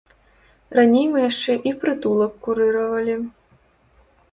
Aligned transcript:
Раней 0.79 1.05
мы 1.11 1.19
яшчэ 1.25 1.51
і 1.71 1.75
прытулак 1.85 2.33
курыравалі. 2.47 3.21